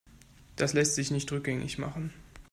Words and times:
Das 0.55 0.73
lässt 0.73 0.95
sich 0.95 1.11
nicht 1.11 1.31
rückgängig 1.31 1.77
machen. 1.77 2.11